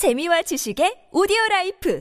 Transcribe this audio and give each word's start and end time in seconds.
재미와 0.00 0.40
지식의 0.40 1.10
오디오 1.12 1.36
라이프 1.50 2.00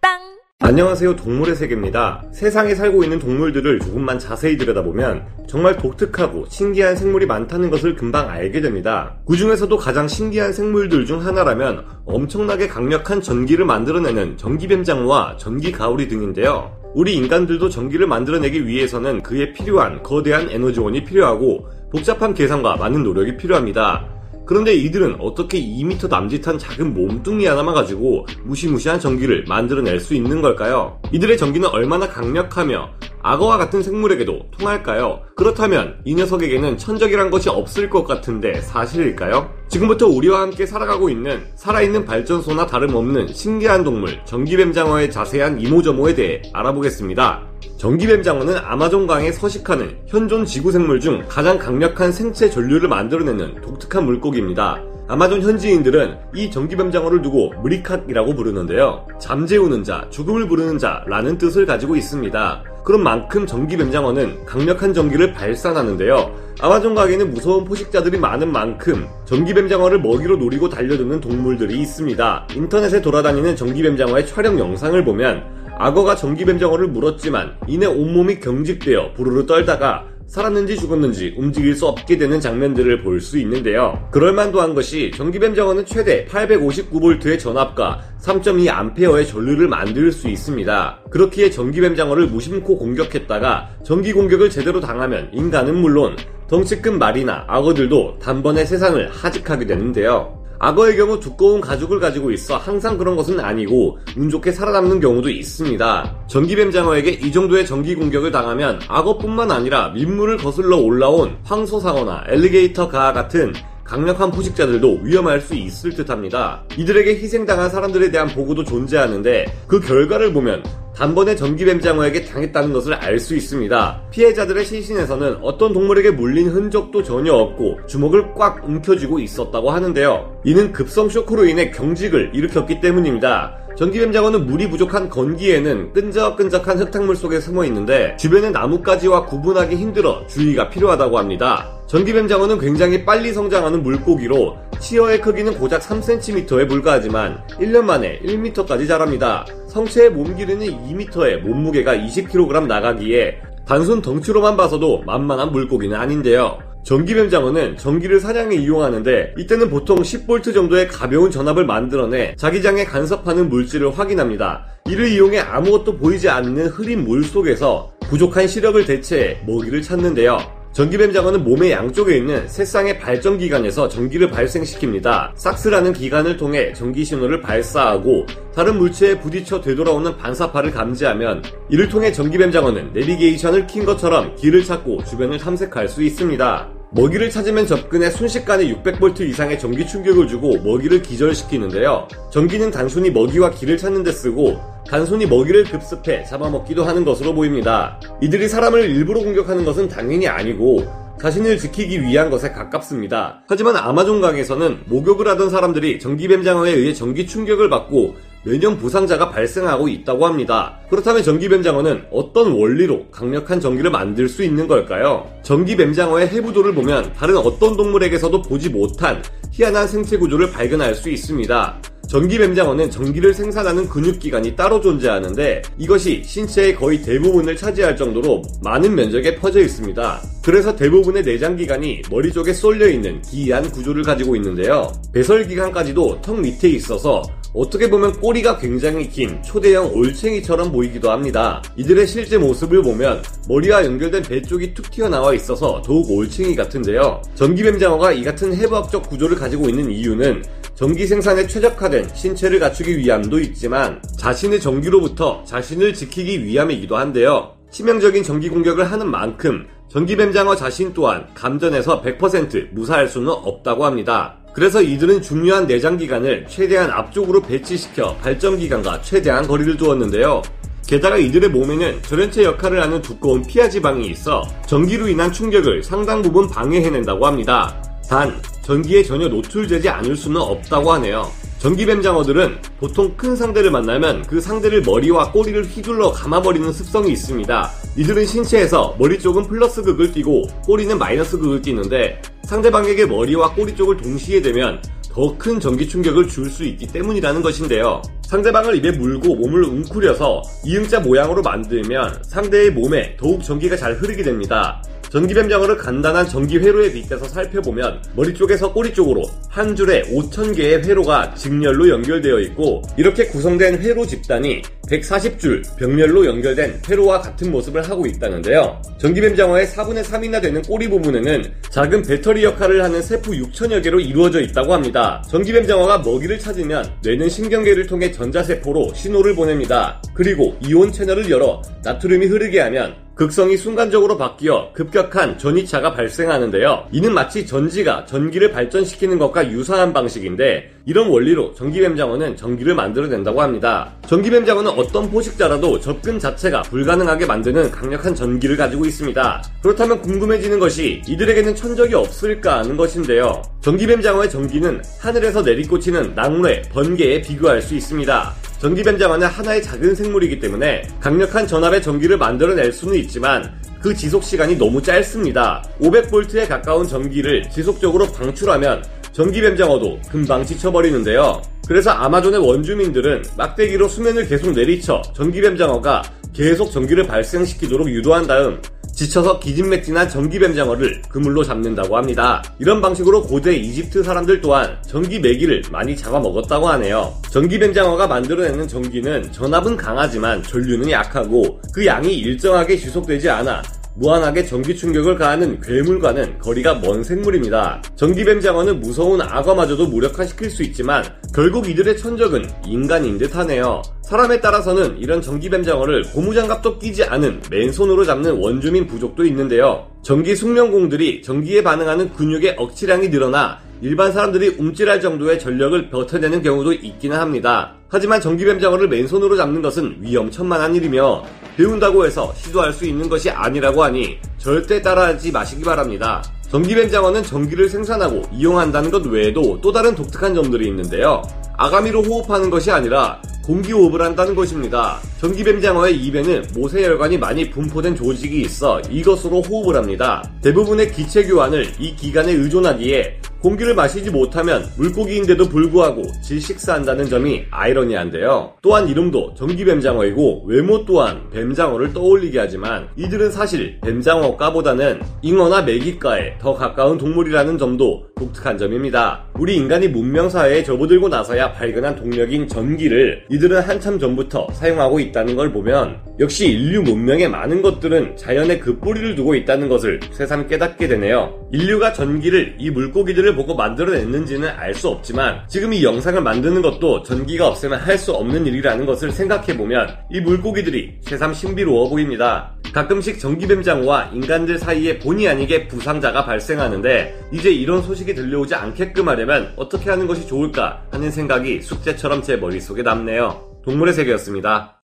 팟빵 0.00 0.18
안녕하세요. 0.58 1.14
동물의 1.14 1.54
세계입니다. 1.54 2.24
세상에 2.32 2.74
살고 2.74 3.04
있는 3.04 3.20
동물들을 3.20 3.78
조금만 3.78 4.18
자세히 4.18 4.56
들여다보면 4.56 5.46
정말 5.46 5.76
독특하고 5.76 6.46
신기한 6.48 6.96
생물이 6.96 7.26
많다는 7.26 7.70
것을 7.70 7.94
금방 7.94 8.28
알게 8.28 8.60
됩니다. 8.60 9.16
그 9.28 9.36
중에서도 9.36 9.76
가장 9.76 10.08
신기한 10.08 10.52
생물들 10.52 11.06
중 11.06 11.24
하나라면 11.24 11.86
엄청나게 12.04 12.66
강력한 12.66 13.20
전기를 13.20 13.64
만들어내는 13.64 14.36
전기뱀장어와 14.36 15.36
전기가오리 15.36 16.08
등인데요. 16.08 16.76
우리 16.96 17.14
인간들도 17.14 17.68
전기를 17.68 18.08
만들어내기 18.08 18.66
위해서는 18.66 19.22
그에 19.22 19.52
필요한 19.52 20.02
거대한 20.02 20.50
에너지원이 20.50 21.04
필요하고 21.04 21.68
복잡한 21.92 22.34
계산과 22.34 22.74
많은 22.78 23.04
노력이 23.04 23.36
필요합니다. 23.36 24.19
그런데 24.50 24.74
이들은 24.74 25.20
어떻게 25.20 25.60
2m 25.60 26.08
남짓한 26.08 26.58
작은 26.58 26.92
몸뚱이 26.92 27.46
하나만 27.46 27.72
가지고 27.72 28.26
무시무시한 28.42 28.98
전기를 28.98 29.44
만들어낼 29.46 30.00
수 30.00 30.12
있는 30.12 30.42
걸까요? 30.42 31.00
이들의 31.12 31.38
전기는 31.38 31.68
얼마나 31.68 32.08
강력하며 32.08 32.90
악어와 33.22 33.58
같은 33.58 33.82
생물에게도 33.82 34.50
통할까요? 34.58 35.20
그렇다면 35.36 36.00
이 36.04 36.14
녀석에게는 36.14 36.78
천적이란 36.78 37.30
것이 37.30 37.48
없을 37.48 37.90
것 37.90 38.04
같은데 38.04 38.60
사실일까요? 38.60 39.50
지금부터 39.68 40.06
우리와 40.08 40.40
함께 40.40 40.66
살아가고 40.66 41.10
있는 41.10 41.44
살아있는 41.54 42.04
발전소나 42.04 42.66
다름없는 42.66 43.28
신기한 43.28 43.84
동물 43.84 44.18
전기뱀장어의 44.24 45.10
자세한 45.10 45.60
이모저모에 45.60 46.14
대해 46.14 46.42
알아보겠습니다. 46.52 47.46
전기뱀장어는 47.76 48.56
아마존강에 48.58 49.32
서식하는 49.32 49.98
현존 50.06 50.44
지구생물 50.44 51.00
중 51.00 51.24
가장 51.28 51.58
강력한 51.58 52.12
생체 52.12 52.50
전류를 52.50 52.88
만들어내는 52.88 53.60
독특한 53.60 54.04
물고기입니다. 54.04 54.82
아마존 55.10 55.42
현지인들은 55.42 56.18
이 56.36 56.52
전기뱀장어를 56.52 57.20
두고 57.20 57.52
무리캅이라고 57.64 58.36
부르는데요. 58.36 59.08
잠재우는 59.18 59.82
자, 59.82 60.06
죽음을 60.08 60.46
부르는 60.46 60.78
자라는 60.78 61.36
뜻을 61.36 61.66
가지고 61.66 61.96
있습니다. 61.96 62.62
그런 62.84 63.02
만큼 63.02 63.44
전기뱀장어는 63.44 64.46
강력한 64.46 64.94
전기를 64.94 65.32
발산하는데요. 65.32 66.52
아마존강에는 66.60 67.28
무서운 67.32 67.64
포식자들이 67.64 68.18
많은 68.18 68.52
만큼 68.52 69.08
전기뱀장어를 69.24 70.00
먹이로 70.00 70.36
노리고 70.36 70.68
달려드는 70.68 71.20
동물들이 71.20 71.80
있습니다. 71.80 72.46
인터넷에 72.54 73.02
돌아다니는 73.02 73.56
전기뱀장어의 73.56 74.28
촬영 74.28 74.60
영상을 74.60 75.04
보면 75.04 75.42
악어가 75.76 76.14
전기뱀장어를 76.14 76.86
물었지만 76.86 77.56
이내 77.66 77.86
온몸이 77.86 78.38
경직되어 78.38 79.14
부르르 79.14 79.44
떨다가 79.44 80.04
살았는지 80.30 80.76
죽었는지 80.76 81.34
움직일 81.36 81.74
수 81.74 81.86
없게 81.86 82.16
되는 82.16 82.38
장면들을 82.40 83.02
볼 83.02 83.20
수 83.20 83.36
있는데요. 83.38 84.08
그럴만도 84.12 84.60
한 84.62 84.74
것이 84.74 85.10
전기뱀 85.14 85.54
장어는 85.54 85.84
최대 85.84 86.24
859V의 86.26 87.38
전압과 87.38 88.00
3.2A의 88.22 89.26
전류를 89.26 89.68
만들 89.68 90.10
수 90.12 90.28
있습니다. 90.28 91.00
그렇기에 91.10 91.50
전기뱀 91.50 91.96
장어를 91.96 92.28
무심코 92.28 92.78
공격했다가 92.78 93.70
전기 93.84 94.12
공격을 94.12 94.48
제대로 94.50 94.80
당하면 94.80 95.28
인간은 95.34 95.76
물론 95.76 96.16
덩치 96.48 96.80
큰 96.80 96.98
말이나 96.98 97.44
악어들도 97.48 98.20
단번에 98.22 98.64
세상을 98.64 99.10
하직하게 99.10 99.66
되는데요. 99.66 100.39
악어의 100.62 100.96
경우 100.98 101.18
두꺼운 101.18 101.58
가죽을 101.60 101.98
가지고 101.98 102.30
있어 102.30 102.58
항상 102.58 102.98
그런 102.98 103.16
것은 103.16 103.40
아니고 103.40 103.98
운 104.16 104.28
좋게 104.28 104.52
살아남는 104.52 105.00
경우도 105.00 105.30
있습니다. 105.30 106.26
전기뱀장어에게 106.26 107.12
이 107.12 107.32
정도의 107.32 107.64
전기 107.64 107.94
공격을 107.94 108.30
당하면 108.30 108.78
악어뿐만 108.86 109.50
아니라 109.50 109.88
민물을 109.88 110.36
거슬러 110.36 110.76
올라온 110.76 111.38
황소상어나 111.44 112.24
엘리게이터 112.28 112.88
가 112.88 113.14
같은 113.14 113.54
강력한 113.84 114.30
포식자들도 114.30 115.00
위험할 115.02 115.40
수 115.40 115.54
있을 115.54 115.94
듯 115.94 116.10
합니다. 116.10 116.62
이들에게 116.76 117.10
희생당한 117.16 117.70
사람들에 117.70 118.10
대한 118.10 118.28
보고도 118.28 118.62
존재하는데 118.62 119.46
그 119.66 119.80
결과를 119.80 120.32
보면 120.32 120.62
단번에 120.94 121.36
전기뱀장어에게 121.36 122.24
당했다는 122.24 122.72
것을 122.72 122.94
알 122.94 123.20
수 123.20 123.36
있습니다. 123.36 124.02
피해자들의 124.10 124.64
시신에서는 124.64 125.38
어떤 125.42 125.72
동물에게 125.74 126.12
물린 126.12 126.48
흔적도 126.48 127.02
전혀 127.02 127.34
없고 127.34 127.86
주먹을 127.86 128.34
꽉 128.34 128.64
움켜쥐고 128.64 129.18
있었다고 129.18 129.70
하는데요. 129.70 130.40
이는 130.44 130.72
급성 130.72 131.08
쇼크로 131.08 131.44
인해 131.44 131.70
경직을 131.70 132.30
일으켰기 132.34 132.80
때문입니다. 132.80 133.58
전기뱀장어는 133.76 134.46
물이 134.46 134.68
부족한 134.70 135.08
건기에는 135.08 135.92
끈적끈적한 135.92 136.78
흙탕물 136.80 137.16
속에 137.16 137.40
숨어 137.40 137.64
있는데 137.66 138.16
주변의 138.18 138.50
나뭇가지와 138.52 139.26
구분하기 139.26 139.76
힘들어 139.76 140.26
주의가 140.26 140.68
필요하다고 140.70 141.18
합니다. 141.18 141.68
전기뱀장어는 141.86 142.58
굉장히 142.58 143.04
빨리 143.04 143.32
성장하는 143.32 143.82
물고기로 143.82 144.56
치어의 144.78 145.20
크기는 145.20 145.54
고작 145.58 145.82
3cm에 145.82 146.68
불과하지만 146.68 147.42
1년 147.58 147.82
만에 147.84 148.20
1m까지 148.20 148.86
자랍니다. 148.86 149.44
성체의 149.70 150.10
몸 150.10 150.36
길이는 150.36 150.66
2m에 150.66 151.40
몸무게가 151.40 151.94
20kg 151.94 152.66
나가기에 152.66 153.40
단순 153.64 154.02
덩치로만 154.02 154.56
봐서도 154.56 155.02
만만한 155.06 155.52
물고기는 155.52 155.96
아닌데요. 155.96 156.58
전기뱀장어는 156.82 157.76
전기를 157.76 158.18
사냥에 158.20 158.56
이용하는데 158.56 159.34
이때는 159.38 159.70
보통 159.70 159.98
10V 159.98 160.52
정도의 160.52 160.88
가벼운 160.88 161.30
전압을 161.30 161.66
만들어내 161.66 162.34
자기장에 162.36 162.84
간섭하는 162.84 163.48
물질을 163.48 163.96
확인합니다. 163.96 164.66
이를 164.86 165.08
이용해 165.08 165.38
아무것도 165.38 165.98
보이지 165.98 166.28
않는 166.28 166.66
흐린 166.68 167.04
물 167.04 167.22
속에서 167.22 167.92
부족한 168.08 168.48
시력을 168.48 168.86
대체해 168.86 169.38
먹이를 169.46 169.82
찾는데요. 169.82 170.59
전기뱀 170.72 171.12
장어는 171.12 171.42
몸의 171.42 171.72
양쪽에 171.72 172.16
있는 172.16 172.46
세 172.46 172.64
쌍의 172.64 173.00
발전기관에서 173.00 173.88
전기를 173.88 174.30
발생시킵니다. 174.30 175.32
삭스라는 175.34 175.92
기관을 175.92 176.36
통해 176.36 176.72
전기 176.72 177.04
신호를 177.04 177.40
발사하고 177.40 178.26
다른 178.54 178.78
물체에 178.78 179.18
부딪혀 179.18 179.60
되돌아오는 179.60 180.16
반사파를 180.16 180.70
감지하면 180.70 181.42
이를 181.68 181.88
통해 181.88 182.12
전기뱀 182.12 182.52
장어는 182.52 182.92
내비게이션을 182.92 183.66
킨 183.66 183.84
것처럼 183.84 184.36
길을 184.36 184.62
찾고 184.62 185.04
주변을 185.04 185.38
탐색할 185.38 185.88
수 185.88 186.04
있습니다. 186.04 186.79
먹이를 186.92 187.30
찾으면 187.30 187.66
접근해 187.66 188.10
순식간에 188.10 188.66
600V 188.66 189.20
이상의 189.20 189.60
전기 189.60 189.86
충격을 189.86 190.26
주고 190.26 190.58
먹이를 190.58 191.02
기절시키는데요. 191.02 192.08
전기는 192.32 192.70
단순히 192.72 193.10
먹이와 193.10 193.50
길을 193.50 193.78
찾는 193.78 194.02
데 194.02 194.10
쓰고 194.10 194.60
단순히 194.88 195.24
먹이를 195.26 195.64
급습해 195.64 196.24
잡아먹기도 196.24 196.82
하는 196.82 197.04
것으로 197.04 197.32
보입니다. 197.32 198.00
이들이 198.20 198.48
사람을 198.48 198.90
일부러 198.90 199.20
공격하는 199.20 199.64
것은 199.64 199.88
당연히 199.88 200.26
아니고 200.26 200.84
자신을 201.20 201.58
지키기 201.58 202.02
위한 202.02 202.28
것에 202.28 202.50
가깝습니다. 202.50 203.42
하지만 203.46 203.76
아마존 203.76 204.20
강에서는 204.20 204.84
목욕을 204.86 205.28
하던 205.28 205.50
사람들이 205.50 206.00
전기뱀장어에 206.00 206.72
의해 206.72 206.94
전기 206.94 207.26
충격을 207.26 207.68
받고 207.68 208.16
매년 208.42 208.78
부상자가 208.78 209.30
발생하고 209.30 209.88
있다고 209.88 210.26
합니다. 210.26 210.78
그렇다면 210.88 211.22
전기뱀장어는 211.22 212.06
어떤 212.10 212.52
원리로 212.52 213.06
강력한 213.10 213.60
전기를 213.60 213.90
만들 213.90 214.28
수 214.28 214.42
있는 214.42 214.66
걸까요? 214.66 215.30
전기뱀장어의 215.42 216.28
해부도를 216.28 216.74
보면 216.74 217.12
다른 217.12 217.36
어떤 217.36 217.76
동물에게서도 217.76 218.42
보지 218.42 218.70
못한 218.70 219.22
희한한 219.50 219.88
생체 219.88 220.16
구조를 220.16 220.50
발견할 220.50 220.94
수 220.94 221.10
있습니다. 221.10 221.80
전기뱀장어는 222.10 222.90
전기를 222.90 223.32
생산하는 223.32 223.88
근육기관이 223.88 224.56
따로 224.56 224.80
존재하는데 224.80 225.62
이것이 225.78 226.24
신체의 226.24 226.74
거의 226.74 227.00
대부분을 227.02 227.54
차지할 227.54 227.96
정도로 227.96 228.42
많은 228.64 228.96
면적에 228.96 229.36
퍼져 229.36 229.60
있습니다. 229.60 230.20
그래서 230.42 230.74
대부분의 230.74 231.22
내장기관이 231.22 232.02
머리 232.10 232.32
쪽에 232.32 232.52
쏠려 232.52 232.88
있는 232.88 233.22
기이한 233.22 233.70
구조를 233.70 234.02
가지고 234.02 234.34
있는데요. 234.34 234.92
배설기관까지도 235.12 236.20
턱 236.20 236.40
밑에 236.40 236.68
있어서 236.70 237.22
어떻게 237.52 237.90
보면 237.90 238.12
꼬리가 238.20 238.58
굉장히 238.58 239.08
긴 239.08 239.42
초대형 239.42 239.92
올챙이처럼 239.94 240.70
보이기도 240.70 241.10
합니다. 241.10 241.62
이들의 241.76 242.06
실제 242.06 242.38
모습을 242.38 242.82
보면 242.82 243.22
머리와 243.48 243.84
연결된 243.84 244.22
배 244.22 244.40
쪽이 244.40 244.72
툭 244.74 244.90
튀어나와 244.90 245.34
있어서 245.34 245.82
더욱 245.82 246.10
올챙이 246.10 246.54
같은데요. 246.54 247.20
전기뱀장어가 247.34 248.12
이 248.12 248.22
같은 248.22 248.54
해부학적 248.54 249.08
구조를 249.08 249.36
가지고 249.36 249.68
있는 249.68 249.90
이유는 249.90 250.44
전기 250.74 251.06
생산에 251.06 251.46
최적화된 251.46 252.14
신체를 252.14 252.60
갖추기 252.60 252.96
위함도 252.98 253.40
있지만 253.40 254.00
자신의 254.16 254.60
전기로부터 254.60 255.42
자신을 255.44 255.92
지키기 255.92 256.44
위함이기도 256.44 256.96
한데요. 256.96 257.52
치명적인 257.70 258.22
전기 258.22 258.48
공격을 258.48 258.90
하는 258.90 259.08
만큼 259.08 259.66
전기뱀장어 259.88 260.54
자신 260.54 260.92
또한 260.94 261.26
감전에서 261.34 262.00
100% 262.02 262.72
무사할 262.72 263.08
수는 263.08 263.28
없다고 263.28 263.84
합니다. 263.84 264.39
그래서 264.52 264.82
이들은 264.82 265.22
중요한 265.22 265.66
내장기관을 265.66 266.46
최대한 266.48 266.90
앞쪽으로 266.90 267.40
배치시켜 267.42 268.16
발전기관과 268.16 269.02
최대한 269.02 269.46
거리를 269.46 269.76
두었는데요. 269.76 270.42
게다가 270.86 271.16
이들의 271.18 271.50
몸에는 271.50 272.02
전연체 272.02 272.42
역할을 272.42 272.82
하는 272.82 273.00
두꺼운 273.00 273.42
피하 273.42 273.68
지방이 273.68 274.08
있어 274.08 274.42
전기로 274.66 275.08
인한 275.08 275.32
충격을 275.32 275.84
상당 275.84 276.20
부분 276.20 276.48
방해해낸다고 276.48 277.26
합니다. 277.26 277.80
단, 278.08 278.42
전기에 278.62 279.04
전혀 279.04 279.28
노출되지 279.28 279.88
않을 279.88 280.16
수는 280.16 280.40
없다고 280.40 280.92
하네요. 280.94 281.30
전기뱀장어들은 281.58 282.58
보통 282.78 283.14
큰 283.16 283.36
상대를 283.36 283.70
만나면 283.70 284.22
그 284.22 284.40
상대를 284.40 284.82
머리와 284.82 285.30
꼬리를 285.30 285.62
휘둘러 285.62 286.10
감아버리는 286.10 286.72
습성이 286.72 287.12
있습니다. 287.12 287.70
이들은 287.96 288.26
신체에서 288.26 288.96
머리 288.98 289.18
쪽은 289.18 289.46
플러스 289.46 289.82
극을 289.82 290.10
띠고 290.10 290.48
꼬리는 290.64 290.98
마이너스 290.98 291.38
극을 291.38 291.62
띠는데 291.62 292.20
상대방에게 292.50 293.06
머리와 293.06 293.54
꼬리 293.54 293.76
쪽을 293.76 293.96
동시에 293.98 294.42
대면 294.42 294.82
더 295.14 295.38
큰 295.38 295.60
전기 295.60 295.88
충격을 295.88 296.26
줄 296.26 296.50
수 296.50 296.64
있기 296.64 296.88
때문이라는 296.88 297.42
것인데요. 297.42 298.02
상대방을 298.30 298.76
입에 298.76 298.92
물고 298.92 299.34
몸을 299.34 299.64
웅크려서 299.64 300.42
이응자 300.64 301.00
모양으로 301.00 301.42
만들면 301.42 302.22
상대의 302.22 302.70
몸에 302.70 303.16
더욱 303.16 303.42
전기가 303.42 303.76
잘 303.76 303.94
흐르게 303.94 304.22
됩니다. 304.22 304.80
전기뱀장어를 305.10 305.76
간단한 305.76 306.28
전기 306.28 306.58
회로에 306.58 306.92
빗대서 306.92 307.24
살펴보면 307.26 308.00
머리 308.14 308.32
쪽에서 308.32 308.72
꼬리 308.72 308.94
쪽으로 308.94 309.24
한 309.48 309.74
줄에 309.74 310.02
5,000개의 310.02 310.86
회로가 310.86 311.34
직렬로 311.34 311.88
연결되어 311.88 312.38
있고 312.40 312.82
이렇게 312.96 313.26
구성된 313.26 313.82
회로 313.82 314.06
집단이 314.06 314.62
140줄 314.90 315.76
병렬로 315.76 316.26
연결된 316.26 316.82
회로와 316.88 317.20
같은 317.20 317.50
모습을 317.50 317.82
하고 317.88 318.06
있다는데요. 318.06 318.80
전기뱀장어의 318.98 319.66
4분의 319.66 320.04
3이나 320.04 320.42
되는 320.42 320.62
꼬리 320.62 320.88
부분에는 320.88 321.44
작은 321.70 322.02
배터리 322.02 322.44
역할을 322.44 322.82
하는 322.82 323.02
세포 323.02 323.32
6천여 323.32 323.82
개로 323.82 324.00
이루어져 324.00 324.40
있다고 324.40 324.72
합니다. 324.74 325.22
전기뱀장어가 325.28 325.98
먹이를 325.98 326.38
찾으면 326.38 326.92
뇌는 327.02 327.28
신경계를 327.28 327.86
통해 327.86 328.10
전자세포로 328.20 328.92
신호를 328.92 329.34
보냅니다. 329.34 330.02
그리고 330.12 330.54
이온 330.60 330.92
채널을 330.92 331.30
열어 331.30 331.62
나트륨이 331.82 332.26
흐르게 332.26 332.60
하면 332.60 332.94
극성이 333.20 333.58
순간적으로 333.58 334.16
바뀌어 334.16 334.72
급격한 334.72 335.36
전이차가 335.36 335.92
발생하는데요. 335.92 336.86
이는 336.90 337.12
마치 337.12 337.46
전지가 337.46 338.06
전기를 338.06 338.50
발전시키는 338.50 339.18
것과 339.18 339.50
유사한 339.50 339.92
방식인데 339.92 340.72
이런 340.86 341.08
원리로 341.08 341.52
전기뱀장어는 341.52 342.34
전기를 342.36 342.74
만들어낸다고 342.74 343.42
합니다. 343.42 343.92
전기뱀장어는 344.06 344.70
어떤 344.70 345.10
포식자라도 345.10 345.80
접근 345.80 346.18
자체가 346.18 346.62
불가능하게 346.62 347.26
만드는 347.26 347.70
강력한 347.70 348.14
전기를 348.14 348.56
가지고 348.56 348.86
있습니다. 348.86 349.44
그렇다면 349.60 350.00
궁금해지는 350.00 350.58
것이 350.58 351.02
이들에게는 351.06 351.54
천적이 351.54 351.96
없을까 351.96 352.60
하는 352.60 352.78
것인데요. 352.78 353.42
전기뱀장어의 353.60 354.30
전기는 354.30 354.82
하늘에서 354.98 355.42
내리꽂히는 355.42 356.14
낭뢰, 356.14 356.62
번개에 356.72 357.20
비교할 357.20 357.60
수 357.60 357.74
있습니다. 357.74 358.34
전기뱀장어는 358.60 359.26
하나의 359.26 359.62
작은 359.62 359.94
생물이기 359.94 360.38
때문에 360.38 360.86
강력한 361.00 361.46
전압의 361.46 361.82
전기를 361.82 362.18
만들어낼 362.18 362.72
수는 362.72 362.94
있지만 362.96 363.58
그 363.80 363.94
지속 363.94 364.22
시간이 364.22 364.58
너무 364.58 364.82
짧습니다. 364.82 365.64
500볼트에 365.80 366.46
가까운 366.46 366.86
전기를 366.86 367.48
지속적으로 367.48 368.06
방출하면 368.12 368.84
전기뱀장어도 369.12 370.00
금방 370.10 370.44
지쳐버리는데요. 370.44 371.40
그래서 371.66 371.90
아마존의 371.90 372.40
원주민들은 372.40 373.24
막대기로 373.38 373.88
수면을 373.88 374.28
계속 374.28 374.52
내리쳐 374.52 375.00
전기뱀장어가 375.14 376.02
계속 376.34 376.70
전기를 376.70 377.06
발생시키도록 377.06 377.88
유도한 377.88 378.26
다음 378.26 378.60
지쳐서 379.00 379.40
기진맥진한 379.40 380.10
전기뱀장어를 380.10 381.00
그물로 381.08 381.42
잡는다고 381.42 381.96
합니다. 381.96 382.42
이런 382.58 382.82
방식으로 382.82 383.22
고대 383.22 383.56
이집트 383.56 384.02
사람들 384.02 384.42
또한 384.42 384.76
전기 384.86 385.18
매기를 385.18 385.62
많이 385.70 385.96
잡아먹었다고 385.96 386.68
하네요. 386.68 387.14
전기뱀장어가 387.30 388.06
만들어내는 388.06 388.68
전기는 388.68 389.32
전압은 389.32 389.78
강하지만 389.78 390.42
전류는 390.42 390.90
약하고 390.90 391.58
그 391.72 391.86
양이 391.86 392.14
일정하게 392.14 392.76
지속되지 392.76 393.30
않아 393.30 393.62
무한하게 393.96 394.44
전기 394.46 394.76
충격을 394.76 395.16
가하는 395.16 395.60
괴물과는 395.60 396.38
거리가 396.38 396.76
먼 396.76 397.02
생물입니다. 397.02 397.82
전기뱀장어는 397.96 398.80
무서운 398.80 399.20
악어마저도 399.20 399.88
무력화시킬 399.88 400.50
수 400.50 400.62
있지만 400.62 401.04
결국 401.34 401.68
이들의 401.68 401.98
천적은 401.98 402.44
인간인 402.66 403.18
듯 403.18 403.36
하네요. 403.36 403.82
사람에 404.02 404.40
따라서는 404.40 404.98
이런 404.98 405.20
전기뱀장어를 405.22 406.12
고무장갑도 406.12 406.78
끼지 406.78 407.04
않은 407.04 407.42
맨손으로 407.50 408.04
잡는 408.04 408.38
원주민 408.38 408.86
부족도 408.86 409.24
있는데요. 409.26 409.86
전기 410.02 410.34
숙련공들이 410.34 411.22
전기에 411.22 411.62
반응하는 411.62 412.14
근육의 412.14 412.56
억치량이 412.58 413.08
늘어나 413.08 413.58
일반 413.82 414.12
사람들이 414.12 414.56
움찔할 414.58 415.00
정도의 415.00 415.38
전력을 415.38 415.90
버텨내는 415.90 416.42
경우도 416.42 416.72
있기는 416.74 417.16
합니다. 417.16 417.76
하지만 417.88 418.20
전기뱀장어를 418.20 418.88
맨손으로 418.88 419.36
잡는 419.36 419.62
것은 419.62 419.98
위험천만한 420.00 420.74
일이며 420.74 421.24
배운다고 421.56 422.06
해서 422.06 422.32
시도할 422.36 422.72
수 422.72 422.84
있는 422.84 423.08
것이 423.08 423.30
아니라고 423.30 423.82
하니 423.84 424.18
절대 424.38 424.80
따라하지 424.80 425.32
마시기 425.32 425.62
바랍니다. 425.62 426.22
전기뱀장어는 426.50 427.22
전기를 427.22 427.68
생산하고 427.68 428.22
이용한다는 428.32 428.90
것 428.90 429.06
외에도 429.06 429.60
또 429.60 429.70
다른 429.70 429.94
독특한 429.94 430.34
점들이 430.34 430.66
있는데요. 430.68 431.22
아가미로 431.56 432.02
호흡하는 432.02 432.50
것이 432.50 432.70
아니라 432.70 433.20
공기 433.44 433.72
호흡을 433.72 434.02
한다는 434.02 434.34
것입니다. 434.34 434.98
전기뱀장어의 435.20 435.96
입에는 435.96 436.48
모세혈관이 436.54 437.18
많이 437.18 437.50
분포된 437.50 437.94
조직이 437.94 438.40
있어 438.40 438.80
이것으로 438.90 439.42
호흡을 439.42 439.76
합니다. 439.76 440.22
대부분의 440.42 440.92
기체 440.92 441.24
교환을 441.24 441.66
이 441.78 441.94
기관에 441.94 442.32
의존하기에 442.32 443.20
공기를 443.42 443.74
마시지 443.74 444.10
못하면 444.10 444.66
물고기인데도 444.76 445.48
불구하고 445.48 446.02
질식사한다는 446.22 447.06
점이 447.06 447.44
아이러니한데요. 447.50 448.52
또한 448.60 448.86
이름도 448.86 449.34
전기뱀장어이고 449.34 450.44
외모 450.46 450.84
또한 450.84 451.30
뱀장어를 451.32 451.94
떠올리게 451.94 452.38
하지만 452.38 452.88
이들은 452.96 453.30
사실 453.30 453.80
뱀장어과보다는 453.80 455.00
잉어나 455.22 455.62
메기과에 455.62 456.36
더 456.38 456.54
가까운 456.54 456.98
동물이라는 456.98 457.56
점도 457.56 458.10
독특한 458.20 458.58
점입니다. 458.58 459.24
우리 459.38 459.56
인간이 459.56 459.88
문명사회에 459.88 460.62
접어들고 460.62 461.08
나서야 461.08 461.52
발견한 461.52 461.96
동력인 461.96 462.46
전기를 462.46 463.24
이들은 463.30 463.62
한참 463.62 463.98
전부터 463.98 464.48
사용하고 464.52 465.00
있다는 465.00 465.36
걸 465.36 465.50
보면 465.50 466.00
역시 466.18 466.46
인류 466.46 466.82
문명의 466.82 467.30
많은 467.30 467.62
것들은 467.62 468.16
자연의 468.18 468.60
그 468.60 468.78
뿌리를 468.78 469.14
두고 469.14 469.34
있다는 469.34 469.70
것을 469.70 470.00
새삼 470.12 470.48
깨닫게 470.48 470.86
되네요. 470.88 471.48
인류가 471.52 471.94
전기를 471.94 472.56
이 472.58 472.70
물고기들을 472.70 473.29
보고 473.34 473.54
만들어냈는지는 473.54 474.48
알 474.48 474.74
수 474.74 474.88
없지만 474.88 475.42
지금 475.48 475.72
이 475.72 475.82
영상을 475.84 476.20
만드는 476.22 476.62
것도 476.62 477.02
전기가 477.02 477.48
없으면 477.48 477.78
할 477.80 477.98
수 477.98 478.12
없는 478.12 478.46
일이라는 478.46 478.86
것을 478.86 479.10
생각해보면 479.12 479.96
이 480.10 480.20
물고기들이 480.20 480.98
새삼 481.02 481.34
신비로워 481.34 481.90
보입니다. 481.90 482.54
가끔씩 482.72 483.18
전기뱀장어와 483.18 484.10
인간들 484.14 484.58
사이에 484.58 484.98
본의 485.00 485.28
아니게 485.28 485.68
부상자가 485.68 486.24
발생하는데 486.24 487.28
이제 487.32 487.50
이런 487.50 487.82
소식이 487.82 488.14
들려오지 488.14 488.54
않게끔 488.54 489.08
하려면 489.08 489.52
어떻게 489.56 489.90
하는 489.90 490.06
것이 490.06 490.26
좋을까 490.26 490.82
하는 490.92 491.10
생각이 491.10 491.60
숙제처럼 491.60 492.22
제 492.22 492.36
머릿속에 492.36 492.82
남네요. 492.82 493.60
동물의 493.64 493.92
세계였습니다. 493.92 494.80